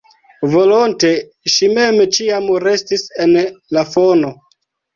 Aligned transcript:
Volonte 0.53 1.11
ŝi 1.57 1.69
mem 1.75 2.01
ĉiam 2.17 2.49
restis 2.65 3.07
en 3.27 3.39
al 3.45 3.87
fono. 3.95 4.37